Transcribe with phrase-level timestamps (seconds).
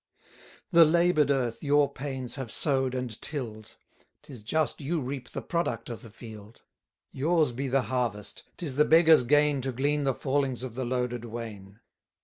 [0.71, 3.75] The labour'd earth your pains have sow'd and till'd; 100
[4.23, 6.63] 'Tis just you reap the product of the field:
[7.11, 11.25] Yours be the harvest, 'tis the beggar's gain To glean the fallings of the loaded
[11.25, 11.81] wain.